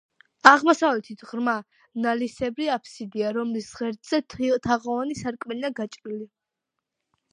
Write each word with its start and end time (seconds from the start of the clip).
აღმოსავლეთით 0.51 1.19
ღრმა, 1.31 1.53
ნალისებრი 2.05 2.69
აფსიდია, 2.77 3.29
რომლის 3.37 3.69
ღერძზე 3.83 4.21
თაღოვანი 4.37 5.19
სარკმელია 5.21 5.73
გაჭრილი. 5.83 6.31